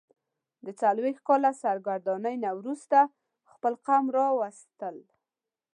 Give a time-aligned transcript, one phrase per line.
[0.65, 2.99] د څلوېښت کاله سرګرانۍ نه وروسته
[3.51, 4.95] خپل قوم راوستل.